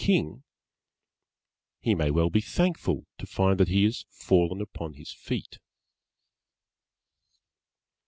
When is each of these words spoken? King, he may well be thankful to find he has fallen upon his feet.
King, 0.03 0.41
he 1.79 1.93
may 1.93 2.09
well 2.09 2.31
be 2.31 2.41
thankful 2.41 3.05
to 3.19 3.27
find 3.27 3.59
he 3.67 3.83
has 3.83 4.03
fallen 4.09 4.59
upon 4.59 4.93
his 4.93 5.11
feet. 5.13 5.59